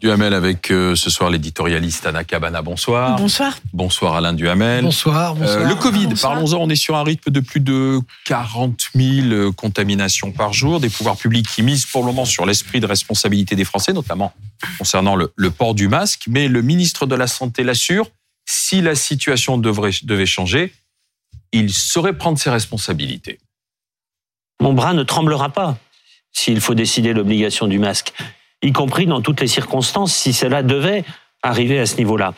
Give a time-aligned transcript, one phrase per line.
[0.00, 2.62] Duhamel avec euh, ce soir l'éditorialiste Anna Cabana.
[2.62, 3.16] Bonsoir.
[3.16, 3.58] Bonsoir.
[3.74, 4.82] Bonsoir Alain Duhamel.
[4.84, 5.34] Bonsoir.
[5.34, 5.58] bonsoir.
[5.58, 9.52] Euh, le Covid, parlons-en, on est sur un rythme de plus de 40 000 euh,
[9.52, 13.56] contaminations par jour, des pouvoirs publics qui misent pour le moment sur l'esprit de responsabilité
[13.56, 14.32] des Français, notamment
[14.78, 16.24] concernant le, le port du masque.
[16.28, 18.08] Mais le ministre de la Santé l'assure,
[18.46, 20.72] si la situation devrait, devait changer,
[21.52, 23.38] il saurait prendre ses responsabilités.
[24.60, 25.76] Mon bras ne tremblera pas
[26.32, 28.12] s'il faut décider l'obligation du masque,
[28.62, 31.04] y compris dans toutes les circonstances, si cela devait
[31.42, 32.34] arriver à ce niveau-là.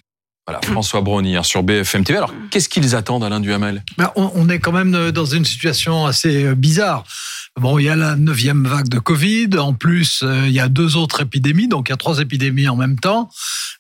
[0.47, 2.17] Voilà, François Brony hein, sur BFM TV.
[2.17, 3.83] Alors, qu'est-ce qu'ils attendent, Alain Duhamel?
[3.99, 7.05] Ben, on, on est quand même dans une situation assez euh, bizarre.
[7.61, 9.59] Bon, il y a la neuvième vague de Covid.
[9.59, 12.69] En plus, euh, il y a deux autres épidémies, donc il y a trois épidémies
[12.69, 13.31] en même temps.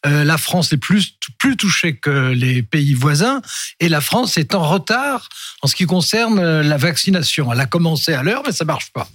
[0.04, 3.41] Euh, la France est plus plus touchée que les pays voisins,
[3.78, 5.28] et la France est en retard
[5.62, 7.52] en ce qui concerne euh, la vaccination.
[7.52, 9.09] Elle a commencé à l'heure, mais ça marche pas.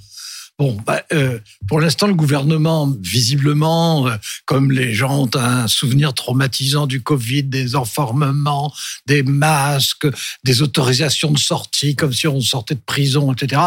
[0.59, 6.13] Bon, bah, euh, pour l'instant, le gouvernement, visiblement, euh, comme les gens ont un souvenir
[6.13, 8.71] traumatisant du Covid, des enfermements,
[9.07, 10.07] des masques,
[10.43, 13.63] des autorisations de sortie, comme si on sortait de prison, etc.,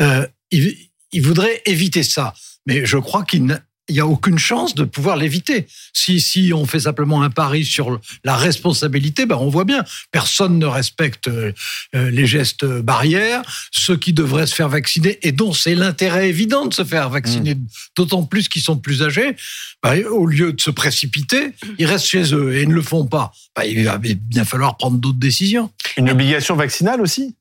[0.00, 0.76] euh, il,
[1.12, 2.34] il voudrait éviter ça.
[2.66, 3.44] Mais je crois qu'il
[3.88, 5.66] il n'y a aucune chance de pouvoir l'éviter.
[5.92, 10.58] Si, si on fait simplement un pari sur la responsabilité, ben on voit bien, personne
[10.58, 11.52] ne respecte euh,
[11.94, 13.42] euh, les gestes barrières.
[13.70, 17.56] Ceux qui devraient se faire vacciner, et dont c'est l'intérêt évident de se faire vacciner,
[17.94, 19.36] d'autant plus qu'ils sont plus âgés,
[19.82, 23.06] ben, au lieu de se précipiter, ils restent chez eux et ils ne le font
[23.06, 23.32] pas.
[23.54, 25.70] Ben, il va bien falloir prendre d'autres décisions.
[25.96, 27.36] Une obligation vaccinale aussi?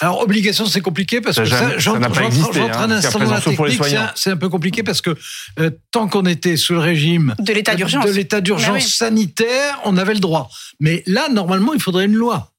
[0.00, 2.52] Alors, obligation, c'est compliqué parce Ça que jamais- ça, j'entre- ça n'a pas j'entre- existé,
[2.60, 2.88] j'entre hein,
[3.40, 4.02] technique, c'est soignants.
[4.02, 5.16] un- c'est un peu compliqué parce que
[5.58, 8.04] euh, tant qu'on était sous le régime De l'état d'urgence.
[8.04, 8.82] de l'état d'urgence Bah oui.
[8.82, 10.48] sanitaire, on avait le droit.
[10.80, 12.52] Mais là, normalement, il faudrait une loi.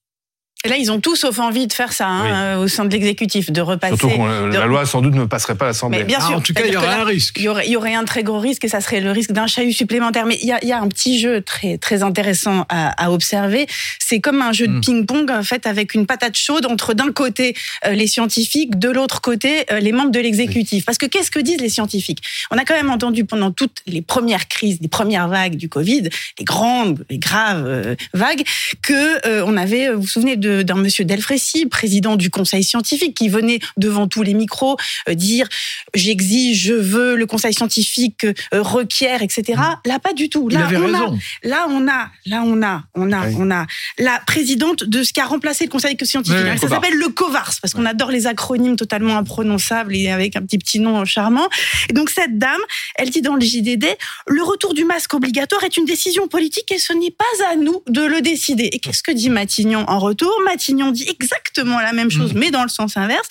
[0.65, 2.29] Et là, ils ont tous sauf envie de faire ça hein, Oui.
[2.33, 3.95] euh, au sein de l'exécutif, de repasser.
[3.95, 5.99] Surtout que de- la loi, sans doute, ne passerait pas à l'Assemblée.
[5.99, 6.35] Mais bien Ah, sûr.
[6.37, 7.35] en tout cas, il y aurait un risque.
[7.37, 9.31] Il y, aurait, il y aurait un très gros risque et ça serait le risque
[9.31, 10.25] d'un chahut supplémentaire.
[10.25, 13.11] Mais il y a, il y a un petit jeu très, très intéressant à, à
[13.11, 13.67] observer.
[13.99, 14.81] C'est comme un jeu de Mm.
[14.81, 19.21] ping-pong en fait avec une patate chaude entre d'un côté euh, les scientifiques, de l'autre
[19.21, 20.85] côté euh, les membres de l'exécutif.
[20.85, 22.23] Parce que qu'est-ce que disent les scientifiques?
[22.49, 26.09] On a quand même entendu pendant toutes les premières crises, les premières vagues du Covid,
[26.39, 28.41] les grandes, les graves euh, vagues,
[28.81, 33.15] que euh, on avait, vous vous souvenez de- d'un monsieur Delfrécy, président du conseil scientifique,
[33.15, 34.77] qui venait devant tous les micros
[35.09, 35.47] euh, dire
[35.93, 39.59] j'exige, je veux, le conseil scientifique euh, requiert, etc.
[39.85, 40.47] Là, pas du tout.
[40.51, 41.11] Il Là, avait on a,
[41.43, 43.35] là, on a, là, on a, on a, Oui.
[43.37, 43.65] on a
[43.97, 46.39] la présidente de ce qui a remplacé le conseil scientifique.
[46.43, 50.41] Oui, ça s'appelle le COVARS, parce qu'on adore les acronymes totalement imprononçables et avec un
[50.41, 51.47] petit petit nom charmant.
[51.89, 52.61] Et donc, cette dame,
[52.95, 53.85] elle dit dans le JDD,
[54.27, 57.81] le retour du masque obligatoire est une décision politique et ce n'est pas à nous
[57.87, 58.69] de le décider.
[58.71, 60.31] Et qu'est-ce que dit Matignon en retour?
[60.43, 63.27] Matignon dit exactement la même chose, mais dans le sens inverse.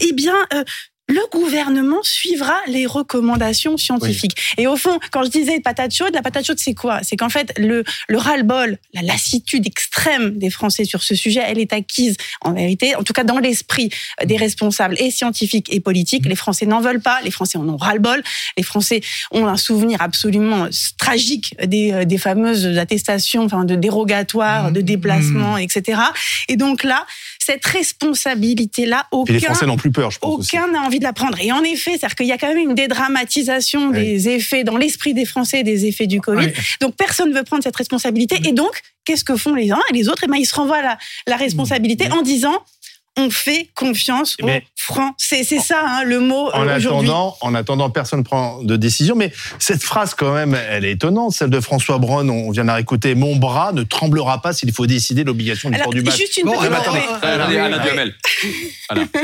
[0.00, 0.64] Eh bien, euh,
[1.10, 4.54] le gouvernement suivra les recommandations scientifiques.
[4.56, 7.00] Et au fond, quand je disais patate chaude, la patate chaude, c'est quoi?
[7.02, 11.58] C'est qu'en fait, le, le ras-le-bol, la lassitude extrême des Français sur ce sujet, elle
[11.58, 13.90] est acquise, en vérité, en tout cas dans l'esprit
[14.24, 16.26] des responsables et scientifiques et politiques.
[16.26, 18.22] Les Français n'en veulent pas, les Français en ont ras-le-bol,
[18.56, 19.00] les Français
[19.32, 25.56] ont un souvenir absolument tragique des, euh, des fameuses attestations enfin, de dérogatoires, de déplacements,
[25.58, 26.00] etc.
[26.48, 27.04] Et donc là,
[27.40, 31.04] cette responsabilité-là, Et aucun les Français n'ont plus peur, je pense aucun n'a envie de
[31.04, 31.38] la prendre.
[31.40, 33.96] Et en effet, c'est-à-dire qu'il y a quand même une dédramatisation Oui.
[34.00, 36.46] des effets dans l'esprit des Français des effets du Covid.
[36.46, 36.52] Oui.
[36.80, 38.36] Donc personne ne veut prendre cette responsabilité.
[38.44, 40.22] Et donc, qu'est-ce que font les uns et les autres?
[40.24, 40.96] Eh ben, ils se renvoient la,
[41.26, 42.12] la responsabilité Mmh.
[42.12, 42.54] en disant
[43.16, 45.42] on fait confiance Mais- aux Français.
[45.44, 47.08] C'est ça hein, le mot En euh, aujourd'hui.
[47.08, 49.14] attendant, en attendant, personne ne prend de décision.
[49.16, 52.28] Mais cette phrase, quand même, elle est étonnante, celle de François Braun.
[52.30, 53.14] On vient de la réécouter.
[53.14, 56.18] Mon bras ne tremblera pas s'il faut décider l'obligation du port du masque.
[56.18, 56.58] juste une Bon.
[56.58, 58.10] Alain.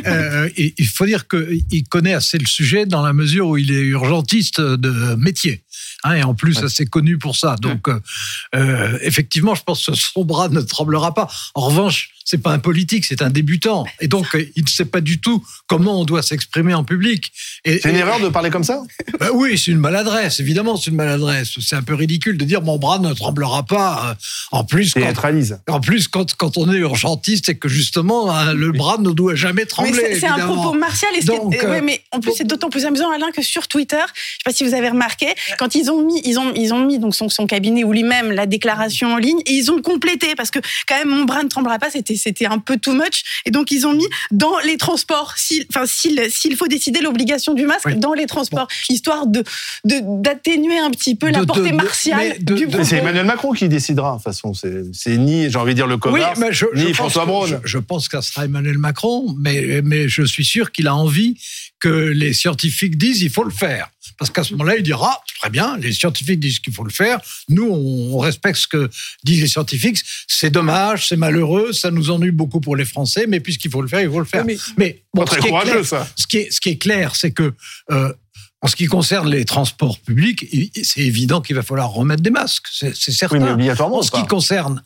[0.07, 3.81] Euh, il faut dire qu'il connaît assez le sujet dans la mesure où il est
[3.81, 5.63] urgentiste de métier.
[6.05, 7.57] Hein, et en plus, assez connu pour ça.
[7.61, 8.01] Donc, euh,
[8.55, 11.29] euh, effectivement, je pense que son bras ne tremblera pas.
[11.55, 13.87] En revanche, c'est pas un politique, c'est un débutant.
[14.01, 17.33] Et donc, il ne sait pas du tout comment on doit s'exprimer en public.
[17.65, 18.83] Et, C'est une et- erreur de parler comme ça
[19.21, 21.53] bah oui, c'est une maladresse, évidemment, c'est une maladresse.
[21.61, 24.11] C'est un peu ridicule de dire mon bras ne tremblera pas.
[24.11, 24.15] Euh,
[24.51, 25.59] En plus, quand, Théâtralise.
[25.69, 29.37] en plus, quand, quand on est urgentiste, c'est que justement, hein, le bras ne doit
[29.37, 29.93] jamais Mais trembler.
[29.95, 31.13] c'est- c'est un propos martial.
[31.17, 33.69] Et Donc, euh, euh, ouais, mais en plus, c'est d'autant plus amusant, Alain, que sur
[33.69, 35.29] Twitter, je sais pas si vous avez remarqué,
[35.61, 38.33] quand ils ont mis, ils ont, ils ont mis donc son, son cabinet ou lui-même
[38.33, 40.59] la déclaration en ligne, et ils ont complété parce que
[40.89, 41.89] quand même, mon bras ne tremblera pas.
[41.91, 43.23] C'était et c'était un peu too much.
[43.45, 47.55] Et donc, ils ont mis dans les transports, s'il, enfin, s'il, s'il faut décider l'obligation
[47.55, 47.97] du masque Oui.
[47.97, 49.43] dans les transports, histoire de,
[49.85, 52.97] de, d'atténuer un petit peu la De- portée de- martiale de- du de- Mais C'est.
[52.99, 54.53] Emmanuel Macron qui décidera, de toute façon.
[54.55, 57.47] C'est ni, j'ai envie de dire, le commerce, mais je, je ni François que- Braun.
[57.47, 60.95] Je, je pense que ça sera Emmanuel Macron, mais, mais je suis sûr qu'il a
[60.95, 61.39] envie
[61.81, 63.89] que les scientifiques disent il faut le faire.
[64.19, 67.21] Parce qu'à ce moment-là, il dira très bien, les scientifiques disent qu'il faut le faire.
[67.49, 68.91] Nous, on, respecte ce que
[69.25, 69.99] disent les scientifiques.
[70.27, 73.89] C'est dommage, c'est malheureux, ça nous ennuie beaucoup pour les Français, mais puisqu'il faut le
[73.89, 74.45] faire, il faut le faire.
[74.77, 76.09] Mais bon, très ce qui est courageux, clair- ça.
[76.17, 77.53] ce qui est, ce qui est clair, c'est que
[77.91, 78.13] euh,
[78.63, 80.47] en ce qui concerne les transports publics,
[80.83, 82.67] c'est évident qu'il va falloir remettre des masques.
[82.73, 83.37] C'est certain.
[83.37, 83.99] Oui, mais obligatoirement.
[83.99, 84.83] en ce qui concerne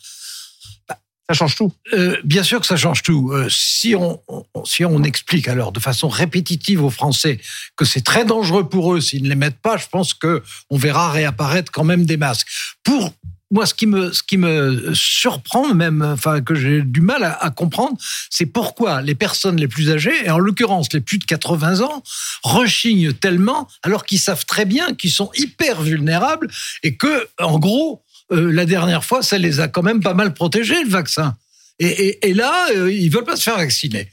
[1.31, 1.73] Ça change tout.
[1.93, 3.31] euh, bien sûr que ça change tout.
[3.33, 4.21] Euh, si, on,
[4.65, 7.39] si on explique alors de façon répétitive aux Français
[7.77, 10.77] que c'est très dangereux pour eux s'ils ne les mettent pas, je pense que on
[10.77, 12.49] verra réapparaître quand même des masques.
[12.83, 13.13] Pour
[13.53, 17.33] moi, ce qui me, ce qui me surprend même, enfin que j'ai du mal à,
[17.35, 17.97] à comprendre,
[18.29, 22.03] c'est pourquoi les personnes les plus âgées, et en l'occurrence les plus de 80 ans,
[22.43, 26.49] rechignent tellement alors qu'ils savent très bien qu'ils sont hyper vulnérables
[26.83, 30.33] et que, en gros, euh, la dernière fois, ça les a quand même pas mal
[30.35, 31.37] protégés, le vaccin.
[31.79, 34.09] Et, et- et là, euh, ils veulent pas se faire vacciner.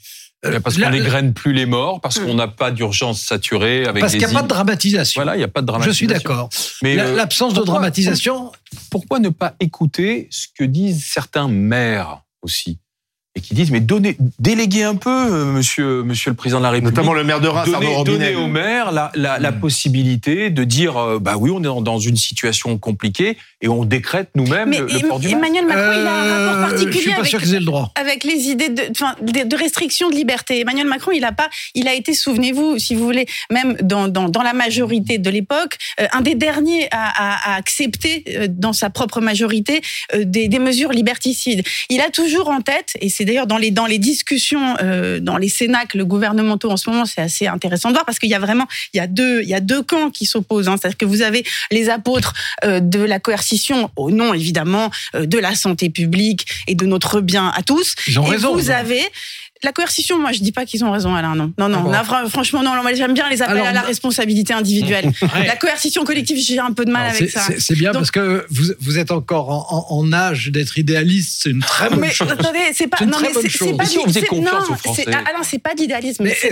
[0.46, 4.12] Euh, Parce qu'on n'égrène plus les morts, parce qu'on n'a pas d'urgence saturée avec parce
[4.14, 5.20] qu'il n'y a pas de dramatisation.
[5.20, 5.98] Voilà, il n'y a pas de Je dramatisation.
[5.98, 6.50] suis d'accord.
[6.84, 8.52] Mais euh, L'absence de dramatisation,
[8.92, 12.78] pourquoi ne pas écouter ce que disent certains maires aussi?
[13.38, 16.72] Et qui disent mais donnez, déléguez un peu, euh, monsieur, monsieur le président de la
[16.72, 16.96] République.
[16.96, 18.04] Notamment le maire de Reims, Robinet.
[18.04, 19.60] donner aux maires la, la, la Mm.
[19.60, 24.30] possibilité de dire euh, bah oui on est dans, une situation compliquée et on décrète
[24.36, 25.38] nous-mêmes Mais le, le port du masque.
[25.38, 27.60] Emmanuel Macron, il a un rapport euh, je particulier suis pas avec sûr qu'ils aient
[27.60, 27.92] le droit.
[27.96, 28.84] avec les idées de,
[29.22, 30.60] de, de restriction de liberté.
[30.62, 34.30] Emmanuel Macron, il a pas, il a été, souvenez-vous, si vous voulez, même dans, dans,
[34.30, 38.74] dans la majorité de l'époque, euh, un des derniers à, à, à accepter euh, dans
[38.74, 39.82] sa propre majorité
[40.14, 41.64] euh, des, des mesures liberticides.
[41.90, 45.38] Il a toujours en tête, et c'est d'ailleurs dans les dans les discussions euh, dans
[45.38, 48.40] les cénacles gouvernementaux en ce moment, c'est assez intéressant de voir parce qu'il y a
[48.40, 50.68] vraiment, il y a deux, il y a deux camps qui s'opposent.
[50.68, 50.78] Hein.
[50.80, 52.34] C'est-à-dire que vous avez les apôtres
[52.64, 57.22] euh, de la coercition au nom évidemment euh, de la santé publique et de notre
[57.22, 57.96] bien à tous.
[58.08, 58.54] Ils ont Et raison.
[58.54, 59.02] vous avez
[59.64, 60.20] la coercition.
[60.20, 61.36] Moi, je dis pas qu'ils ont raison, Alain.
[61.36, 61.90] Non, non, non.
[61.90, 62.72] Là, fran- franchement, non.
[62.82, 65.12] Moi, j'aime bien les appels Alors, à la responsabilité individuelle.
[65.46, 67.42] La coercition collective, j'ai un peu de mal Alors, avec ça.
[67.58, 71.42] c'est- bien Donc- parce que vous, vous êtes encore en, en- en âge d'être idéaliste,
[71.44, 72.30] c'est une très bonne Mais chose.
[72.32, 74.78] attendez, c'est pas non très mais c'est pas si on faisait c'est- confiance non, aux
[74.78, 76.24] Français c'est- Alain, c'est pas d'idéalisme.
[76.24, 76.52] Mais C'est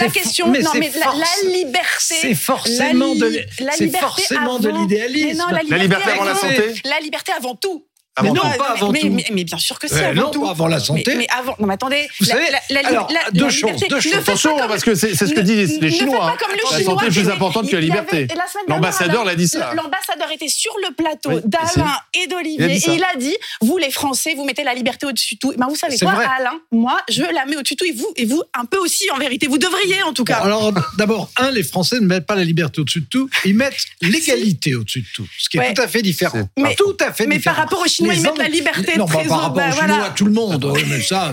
[0.00, 0.48] la question.
[0.48, 2.14] mais Non, c'est mais la, force- la liberté.
[2.20, 3.32] C'est forcément de,
[3.76, 5.38] c'est forcément l'idéalisme.
[5.38, 7.84] Non, la liberté avant la santé La liberté avant tout.
[8.14, 8.46] Avant Mais tout.
[8.46, 9.08] non, pas avant mais, tout.
[9.10, 10.42] Mais, mais bien sûr que c'est avant non, tout.
[10.42, 11.02] pas avant la santé.
[11.06, 11.56] Mais, mais avant.
[11.58, 12.06] Non, mais attendez.
[12.20, 14.14] Vous la, savez, la, la, alors, la- deux la choses, liberté- deux choses.
[14.14, 16.30] Attention, comme- parce que c'est ce que disent les Chinois.
[16.30, 16.36] hein.
[16.38, 18.26] comme le La Chinois santé est plus importante que la liberté.
[18.68, 19.72] L'ambassadeur l'a dit ça.
[19.74, 23.90] L'ambassadeur était sur le plateau Oui, d'Alain et d'Olivier et il a dit vous les
[23.90, 25.54] Français vous mettez la liberté au-dessus de tout.
[25.56, 26.26] Ben, vous savez quoi vrai.
[26.38, 26.58] Alain?
[26.70, 29.18] Moi je la mets au-dessus de tout et vous et vous un peu aussi en
[29.18, 29.46] vérité.
[29.46, 30.36] Vous devriez en tout cas.
[30.36, 33.74] alors, d'abord, un, les Français ne mettent pas la liberté au-dessus de tout, ils mettent
[34.02, 36.48] l'égalité au-dessus de tout, ce qui est tout à fait différent.
[36.58, 37.54] Mais- tout à fait mais différent.
[37.56, 39.74] par rapport aux Chinois, Ils mettent la liberté Non, de bah, par rapport bah, aux
[39.74, 39.94] voilà.
[39.94, 40.64] Chinois, tout le monde.
[40.74, 41.32] Oui, mais ça,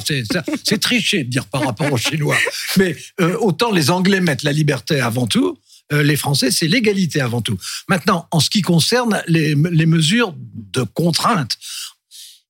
[0.64, 2.38] c'est tricher de dire par rapport aux Chinois.
[2.78, 5.58] Mais euh, autant les Anglais mettent la liberté avant tout.
[5.92, 7.58] euh, les Français, c'est l'égalité avant tout.
[7.88, 10.34] Maintenant, en ce qui concerne les, les mesures
[10.74, 11.58] de contrainte,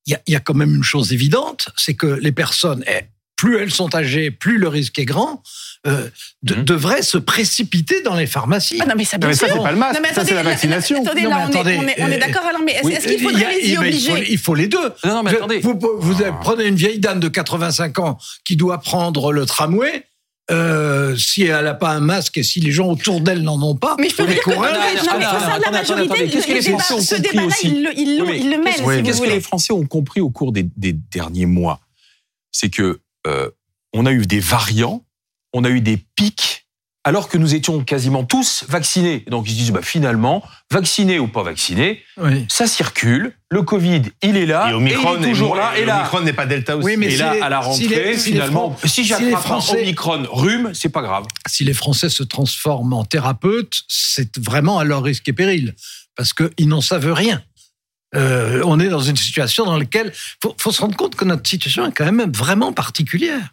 [0.06, 2.84] il y a, il y a quand même une chose évidente, c'est que les personnes,
[2.86, 3.04] eh,
[3.40, 5.42] plus elles sont âgées, plus le risque est grand,
[5.86, 6.08] euh,
[6.42, 6.64] de- Mhm.
[6.64, 8.78] devraient se précipiter dans les pharmacies.
[8.82, 9.56] Ah non mais ça Non, bien mais ça, sûr.
[9.56, 11.02] c'est pas le masque, Non, mais ça, c'est la là- vaccination.
[11.02, 12.84] Attendez, Non, là, on, attendez, est, on, est, on est euh, d'accord, Alain, mais est-ce
[12.84, 14.88] Oui, est-ce qu'il faudrait a- les y il faut- obliger il faut les deux.
[15.04, 15.58] Non, non, mais Je- attendez.
[15.60, 20.04] Vous, vous prenez une vieille dame de 85 ans qui doit prendre le tramway.
[20.52, 23.76] euh, si elle n'a pas un masque et si les gens autour d'elle n'en ont
[23.76, 24.62] pas, Mais je peux les non, mais non,
[25.12, 27.82] concernant la majorité, qu'est-ce que les le débat- Français ont ce compris débat-là, aussi ils
[28.18, 31.78] le- vous Qu'est-ce que les Français ont compris au cours des, des derniers mois?
[32.50, 33.50] C'est que euh,
[33.92, 35.04] on a eu des variants,
[35.52, 36.66] on a eu des pics,
[37.02, 39.24] alors que nous étions quasiment tous vaccinés.
[39.28, 42.44] Donc ils se disent bah, finalement, vaccinés ou pas vaccinés, Oui.
[42.48, 43.34] ça circule.
[43.50, 45.72] Le Covid, il est là, Et Omicron il est toujours là.
[45.76, 46.84] et Et là, Omicron n'est pas Delta aussi.
[46.86, 49.00] Oui, mais et si là les- à la rentrée, les- si les finalement, si si
[49.02, 51.24] les j'attrape un Français- Omicron rhume, c'est pas grave.
[51.48, 55.74] si les Français se transforment en thérapeutes, c'est vraiment à leur risque et péril,
[56.16, 57.42] parce qu'ils n'en savent rien.
[58.16, 60.12] Euh, on est dans une situation dans laquelle
[60.42, 63.50] faut, faut se rendre compte que notre situation est quand même vraiment particulière,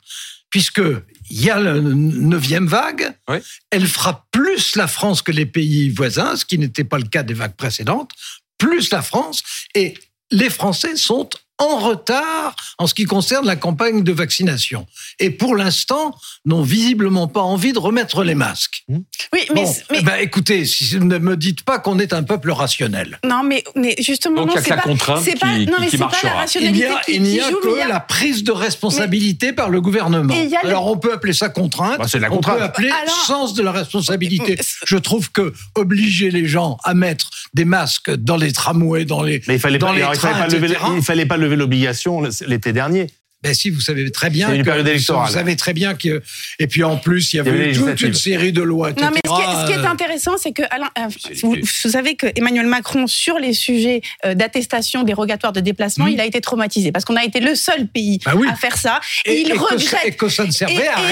[0.50, 0.82] puisque
[1.30, 3.38] il y a la neuvième vague, Oui.
[3.70, 7.24] elle frappe plus la France que les pays voisins, ce qui n'était pas le cas
[7.24, 8.12] des vagues précédentes,
[8.58, 9.44] plus la France,
[9.76, 9.94] et
[10.32, 14.86] les Français sont en retard en ce qui concerne la campagne de vaccination.
[15.20, 18.84] Et pour l'instant, n'ont visiblement pas envie de remettre les masques.
[18.90, 19.00] Oui,
[19.34, 23.20] mais, Bon, mais ben, écoutez, si, ne me dites pas qu'on est un peuple rationnel.
[23.26, 25.40] non, mais, mais justement, Donc, il y non, a que c'est la pas, contrainte c'est
[25.40, 26.28] pas, qui- non, qui- mais qui c'est pas marchera.
[26.30, 28.00] la Il rationalité n'y a, qui, il n'y qui a mais y que a- la
[28.00, 30.34] prise de responsabilité par le gouvernement.
[30.64, 32.58] A Alors on peut appeler ça contrainte, Bah, c'est de la on contrainte.
[32.58, 34.54] peut appeler Alors- sens de la responsabilité.
[34.60, 39.22] Euh, Je trouve que obliger les gens à mettre des masques dans les tramways, dans
[39.24, 39.42] les...
[39.48, 41.47] Mais il fallait Dans pas, les il fallait trains, pas lever, il fallait pas lever
[41.56, 43.08] l'obligation l'été dernier.
[43.48, 45.28] Ben si, vous savez très bien C'est une que période électorale.
[45.28, 46.22] vous savez très bien que
[46.60, 48.90] et puis en plus il y y avait toute une série de lois.
[48.92, 51.08] Non, mais ce qui, est, etc., ce qui est euh, intéressant, c'est que Alain, euh,
[51.44, 56.12] vous, vous savez que Emmanuel Macron, sur les sujets euh, d'attestation dérogatoire de déplacement, Mhm.
[56.12, 58.48] il a été traumatisé parce qu'on a été le seul pays Bah oui.
[58.50, 59.00] à faire ça.
[59.26, 60.00] Et, et, il et que ça, regrette.
[60.06, 60.50] et que ça ne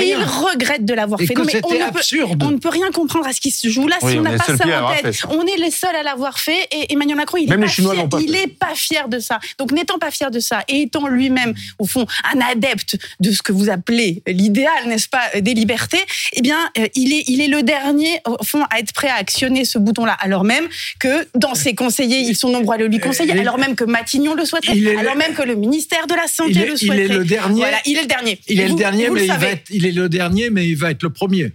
[0.01, 1.27] Et, il regrette de l'avoir fait.
[1.27, 2.43] que Non, mais on c'était ne peut- absurde.
[2.43, 4.31] On ne peut rien comprendre à ce qui se joue là Oui, si on n'a
[4.37, 5.13] pas ça en tête.
[5.13, 5.27] ça.
[5.31, 8.65] On est les seuls à l'avoir fait et Emmanuel Macron, il Même est les pas
[8.67, 9.39] pas fier de ça.
[9.59, 13.41] Donc n'étant pas fier de ça et étant lui-même au fond un adepte de ce
[13.41, 15.99] que vous appelez l'idéal, n'est-ce pas, des libertés,
[16.33, 19.15] eh bien euh, il est il est le dernier au fond à être prêt à
[19.15, 20.67] actionner ce bouton-là, alors même
[20.99, 23.75] que dans ses conseillers, ils sont nombreux à le lui conseiller, Il est- alors même
[23.75, 26.61] que Matignon le souhaiterait, Il le- alors même que le ministère de la santé Il
[26.61, 27.03] est, le il souhaiterait.
[27.15, 27.61] est le dernier.
[27.61, 28.39] Voilà, il est le dernier.
[28.47, 29.47] Il Et est le vous- dernier, vous mais le il, va savez.
[29.53, 31.53] être, il est le dernier, mais il va être le premier.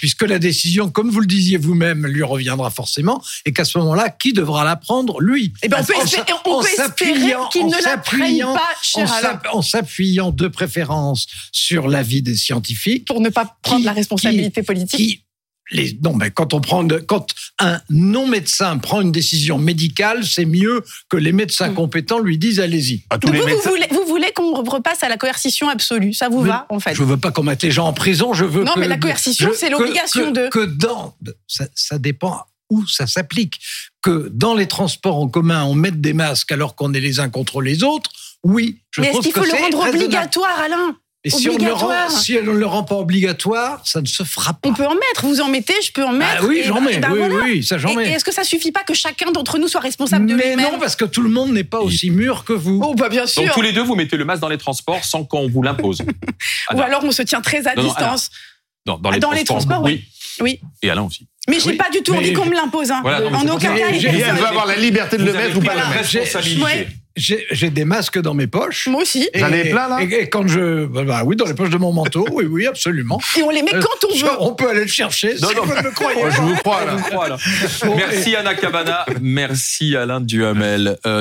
[0.00, 4.10] Puisque la décision, comme vous le disiez vous-même, lui reviendra forcément, et qu'à ce moment-là,
[4.10, 5.52] qui devra la prendre Lui?
[5.62, 7.98] Eh ben, on peut En espérer, s'a- on en peut espérer s'appuyant- qu'il ne la
[7.98, 13.80] prenne pas, cher en s'appuyant de préférence sur l'avis des scientifiques, pour ne pas prendre
[13.80, 14.98] Qui- la responsabilité politique.
[14.98, 15.24] qui
[15.70, 17.26] les, non, mais quand on prend, de- quand
[17.58, 21.74] un non-médecin prend une décision médicale, c'est mieux que les médecins Mm.
[21.74, 23.02] compétents lui disent allez-y.
[23.10, 23.70] À tous Donc les vous, vous médecins.
[23.70, 26.94] voulez, vous voulez qu'on repasse à la coercition absolue, ça vous Mais va en fait
[26.94, 28.32] Je veux pas qu'on mette les gens en prison.
[28.32, 31.14] Je veux Non, que- mais la coercition, c'est l'obligation de- Que dans,
[31.46, 33.60] ça, ça dépend où ça s'applique.
[34.02, 37.28] Que dans les transports en commun, on mette des masques alors qu'on est les uns
[37.30, 38.10] contre les autres.
[38.44, 40.96] Oui, je Mais est-ce trouve qu'il que faut le c'est rendre obligatoire, Alain?
[41.24, 42.10] Et si on, ne le rend, Obligatoire.
[42.12, 44.68] si on ne le rend pas obligatoire, ça ne se fera pas.
[44.68, 46.42] On peut en mettre, vous en mettez, je peux en mettre.
[46.42, 46.94] Ah oui, j'en mets.
[46.94, 47.34] et ben oui, voilà.
[47.44, 48.10] oui, ça j'en Et, et mets.
[48.12, 50.78] est-ce que ça suffit pas que chacun d'entre nous soit responsable de Mais lui-même non,
[50.78, 52.80] parce que tout le monde n'est pas aussi mûr que vous.
[52.84, 53.42] Oh, bah bien sûr.
[53.42, 56.00] Donc tous les deux, vous mettez le masque dans les transports sans qu'on vous l'impose.
[56.02, 56.04] Ou
[56.70, 56.82] Alain.
[56.82, 58.30] alors on se tient très à Non, non, distance.
[58.86, 60.04] Dans, dans Ah, les, dans les transports, oui.
[60.40, 60.60] Oui.
[60.82, 61.26] Et Alain aussi.
[61.48, 62.92] Mais j'ai Oui, pas du tout mais envie qu'on me l'impose.
[62.92, 63.00] Hein.
[63.02, 63.88] Voilà, mais en aucun cas.
[63.90, 63.98] elle
[64.36, 66.90] veut avoir la liberté de le Vous mettre ou pas la le mettre.
[67.18, 68.86] J'ai des masques dans mes poches.
[68.88, 69.28] Moi aussi.
[69.34, 70.86] Et- J'en ai plein, là Et, et quand je.
[70.86, 72.26] bah, bah oui, dans les poches de mon manteau.
[72.32, 73.20] Oui, oui, absolument.
[73.36, 74.30] Et on les met Euh, quand on veut.
[74.40, 75.34] on peut aller le chercher.
[75.42, 75.62] Non, si non.
[75.64, 76.96] vous me croyez Moi, je vous crois, là.
[77.12, 77.36] Voilà.
[77.84, 80.96] Bon, Merci Anna Cabana, merci Alain Duhamel.
[81.06, 81.16] Euh,